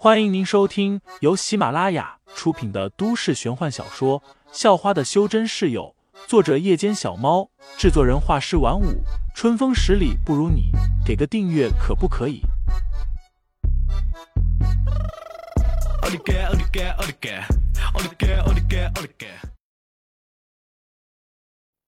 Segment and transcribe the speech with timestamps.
[0.00, 4.20] 欢迎您收听由喜马拉雅出品的都市玄幻小说
[4.52, 5.92] 《校花的修真室友》，
[6.28, 9.02] 作者：夜间小猫，制作人：画师晚舞，
[9.34, 10.70] 春风十里不如你，
[11.04, 12.42] 给个订阅可不可以？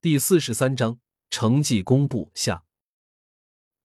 [0.01, 0.99] 第四十三章
[1.29, 2.63] 成绩公布下，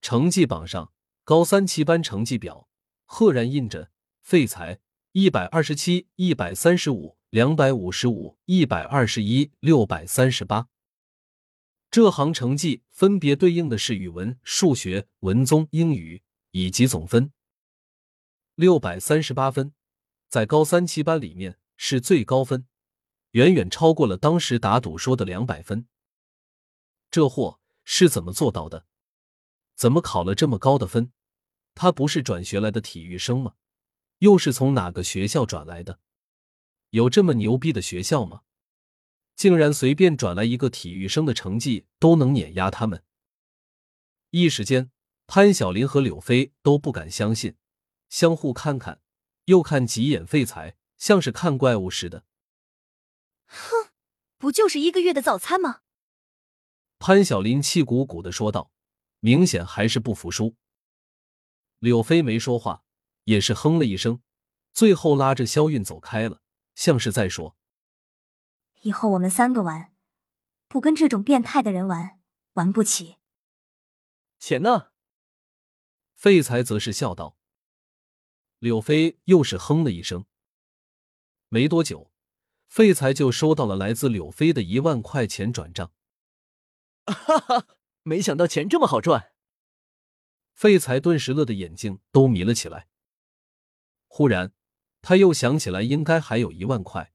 [0.02, 0.90] 成绩榜上
[1.22, 2.66] 高三七班成绩表
[3.04, 3.90] 赫然印着。
[4.26, 4.80] 废材
[5.12, 10.66] 一百二十七，一百三十五，两百五十五，一百二十一，六百三十八。
[11.92, 17.30] 这行成绩分别对应的是语文、数学、文综、英语以及总分。
[18.56, 19.72] 六百三十八分，
[20.28, 22.66] 在高三七班里面是最高分，
[23.30, 25.86] 远远超过了当时打赌说的两百分。
[27.12, 28.86] 这货是怎么做到的？
[29.76, 31.12] 怎么考了这么高的分？
[31.76, 33.54] 他不是转学来的体育生吗？
[34.18, 36.00] 又是从哪个学校转来的？
[36.90, 38.42] 有这么牛逼的学校吗？
[39.34, 43.04] 竟然随便转来一个体育生的成绩都能碾压他们！
[44.30, 44.90] 一时间，
[45.26, 47.56] 潘晓林和柳飞都不敢相信，
[48.08, 49.02] 相互看看，
[49.44, 52.24] 又看几眼废材，像是看怪物似的。
[53.44, 53.90] 哼，
[54.38, 55.82] 不就是一个月的早餐吗？
[56.98, 58.72] 潘晓林气鼓鼓的说道，
[59.20, 60.56] 明显还是不服输。
[61.80, 62.85] 柳飞没说话。
[63.26, 64.22] 也是哼了一声，
[64.72, 66.40] 最后拉着肖韵走开了，
[66.74, 67.56] 像是在说
[68.82, 69.92] ：“以后我们三个玩，
[70.68, 72.20] 不跟这种变态的人玩，
[72.52, 73.16] 玩不起。”
[74.38, 74.92] 钱呢？
[76.14, 77.36] 废材则是笑道。
[78.58, 80.24] 柳飞又是哼了一声。
[81.48, 82.12] 没多久，
[82.68, 85.92] 废材就收到了来自柳飞的一万块钱转账。
[87.06, 87.66] 哈哈，
[88.02, 89.32] 没想到钱这么好赚。
[90.54, 92.88] 废材顿时乐得眼睛都迷了起来。
[94.16, 94.54] 忽然，
[95.02, 97.12] 他又想起来，应该还有一万块。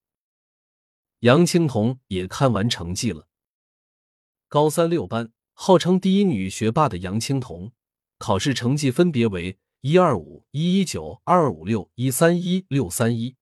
[1.22, 3.28] 杨青桐也看完成绩了。
[4.48, 7.72] 高三六班，号称第一女学霸的杨青桐，
[8.20, 13.36] 考试成绩分别为一二五、一一九、二二五六、一三一、六三一，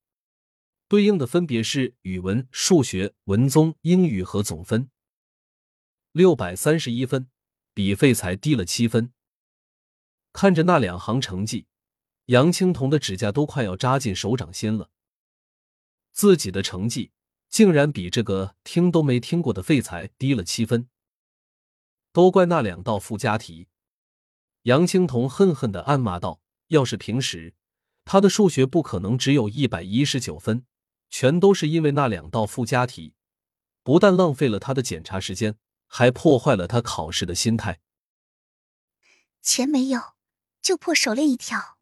[0.88, 4.90] 对应的分别是语文、数学、文综、英语和总分。
[6.14, 7.30] 六百三十一分，
[7.74, 9.12] 比废材低了七分。
[10.32, 11.66] 看着那两行成绩。
[12.30, 14.92] 杨青桐的指甲都快要扎进手掌心了。
[16.12, 17.12] 自己的成绩
[17.50, 20.88] 竟然比这个听都没听过的废材低了七分，
[22.14, 23.68] 都怪那两道附加题。
[24.64, 27.56] 杨青桐恨恨的暗骂道：“要是平时，
[28.06, 30.68] 他的数学不可能只有一百一十九分，
[31.10, 33.16] 全都是因为那两道附加题，
[33.82, 35.58] 不但浪费了他的检查时间，
[35.88, 37.80] 还破坏了他考试的心态。
[39.42, 40.14] 钱没有，
[40.62, 41.78] 就破手链一条。”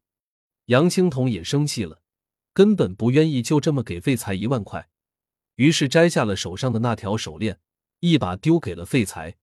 [0.67, 2.01] 杨青桐也生气了，
[2.51, 4.89] 根本不愿意就这么给废材一万块，
[5.55, 7.61] 于是摘下了手上的那条手链，
[8.01, 9.37] 一把丢给了废材。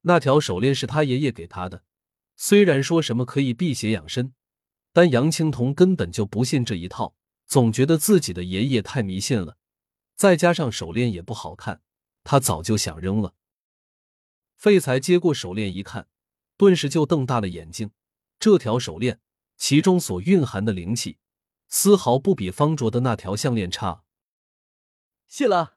[0.00, 1.84] 那条手链是他爷爷给他的，
[2.36, 4.32] 虽然说什么可以辟邪养身，
[4.94, 7.14] 但杨青桐根本就不信这一套，
[7.44, 9.58] 总觉得自己的爷爷太迷信了，
[10.16, 11.82] 再加上手链也不好看，
[12.24, 13.34] 他早就想扔了。
[14.56, 16.08] 废材接过手链一看，
[16.56, 17.90] 顿时就瞪大了眼睛，
[18.40, 19.20] 这条手链。
[19.58, 21.18] 其中所蕴含的灵气，
[21.68, 24.04] 丝毫不比方卓的那条项链差。
[25.26, 25.76] 谢了，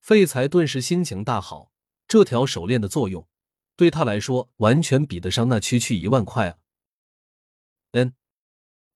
[0.00, 1.70] 废材顿时心情大好。
[2.08, 3.26] 这条手链的作用，
[3.74, 6.58] 对他来说完全比得上那区区一万块啊！
[7.92, 8.14] 嗯，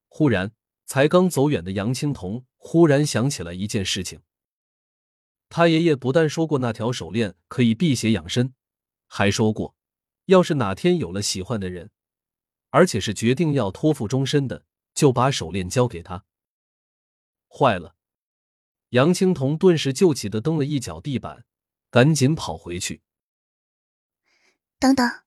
[0.09, 0.53] 忽然，
[0.84, 4.21] 才刚走远的杨青桐忽然想起来一件事情：
[5.49, 8.55] 他爷爷不但说过那条手链可以辟邪养身，
[9.06, 9.75] 还说过，
[10.26, 11.91] 要是哪天有了喜欢的人。
[12.71, 16.25] 而且是决定要托付终身的，就把手链交给他。
[17.49, 17.97] 坏了！
[18.91, 21.44] 杨青铜顿时就气得蹬了一脚地板，
[21.91, 23.03] 赶紧跑回去。
[24.78, 25.22] 等等，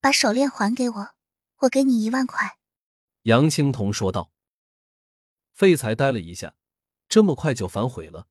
[0.00, 1.14] 把手链还给我，
[1.60, 2.58] 我给你一万块。
[3.22, 4.30] 杨青铜说道。
[5.52, 6.54] 废材呆了一下，
[7.08, 8.28] 这么快就反悔了。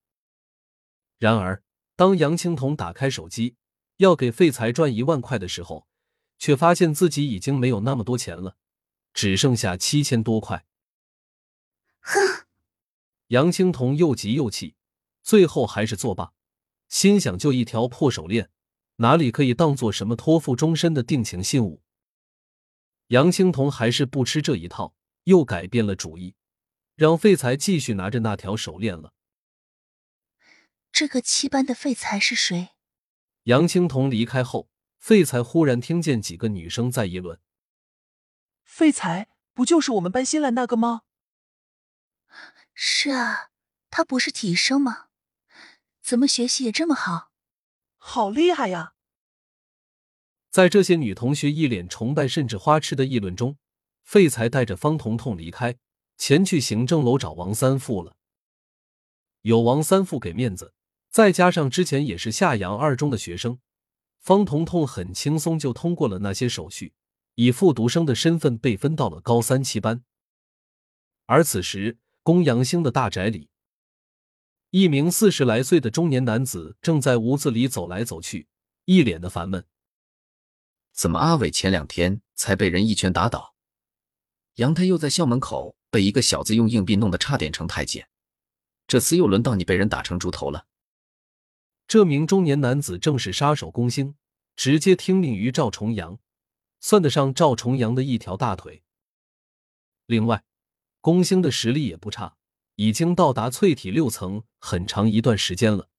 [1.17, 1.63] 然而，
[1.95, 3.57] 当杨青铜打开手机
[3.97, 5.88] 要给废材赚一万块的时候，
[6.39, 8.55] 却发现自己已经没有那么多钱了，
[9.13, 10.65] 只剩下七千多块。
[11.99, 12.47] 哼！
[13.27, 14.75] 杨青桐又急又气，
[15.21, 16.33] 最后还是作罢，
[16.87, 18.49] 心想：就一条破手链，
[18.95, 21.83] 哪里可以当做什么托付终身的定情信物？
[23.07, 24.95] 杨青桐还是不吃这一套，
[25.25, 26.35] 又改变了主意，
[26.95, 29.13] 让废材继续拿着那条手链了。
[30.91, 32.69] 这个七班的废材是谁？
[33.43, 34.69] 杨青桐离开后。
[34.99, 37.39] 废材忽然听见几个女生在议论
[38.63, 41.01] ：“废材不就是我们班新来那个吗？
[42.73, 43.49] 是啊，
[43.89, 45.07] 他不是体育生吗？
[46.01, 47.31] 怎么学习也这么好？
[47.97, 48.93] 好厉害呀！
[50.49, 53.57] 在这些女同学一脸崇拜甚至花痴的议论中，
[54.03, 55.77] 废材带着方彤彤离开，
[56.17, 58.17] 前去行政楼找王三富了。
[59.41, 60.73] 有王三富给面子，
[61.09, 63.59] 再加上之前也是夏阳二中的学生，
[64.19, 66.93] 方彤彤很轻松就通过了那些手续，
[67.35, 70.03] 以复读生的身份被分到了高三七班。
[71.25, 73.49] 而此时，公阳兴的大宅里，
[74.71, 78.47] 一名四十来岁的中年男子正在屋子里走来走去，
[78.85, 79.65] 一脸的烦闷。
[80.91, 83.55] 怎么阿伟前两天才被人一拳打倒，
[84.55, 88.09] 杨太又在校门口被一个小子用硬币弄得差点成太监，
[88.85, 90.65] 这次又轮到你被人打成猪头了。
[91.89, 94.13] 这名中年男子正是杀手龚星，
[94.55, 96.19] 直接听命于赵重阳，
[96.79, 98.83] 算得上赵重阳的一条大腿。
[100.05, 100.43] 另外，
[101.01, 102.37] 龚星的实力也不差，
[102.75, 105.89] 已经到达淬体六层很长一段时间了。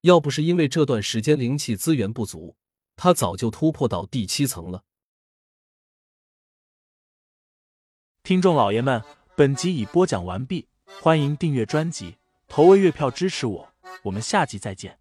[0.00, 2.56] 要不是因为这段时间灵气资源不足。
[2.96, 4.84] 他早就突破到第七层了。
[8.24, 9.02] 听众老爷们，
[9.36, 10.66] 本集已播讲完毕，
[11.00, 12.16] 欢迎订阅专辑，
[12.48, 13.72] 投喂月票支持我，
[14.02, 14.99] 我们下集再见。